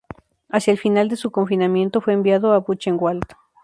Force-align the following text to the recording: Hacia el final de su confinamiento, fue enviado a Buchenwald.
Hacia 0.49 0.71
el 0.73 0.79
final 0.79 1.09
de 1.09 1.15
su 1.15 1.29
confinamiento, 1.29 2.01
fue 2.01 2.13
enviado 2.13 2.53
a 2.53 2.57
Buchenwald. 2.57 3.21